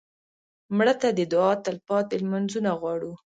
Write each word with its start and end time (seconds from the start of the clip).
مړه 0.77 0.93
ته 1.01 1.07
د 1.17 1.19
دعا 1.31 1.51
تلپاتې 1.65 2.15
لمونځونه 2.23 2.69
غواړو 2.79 3.11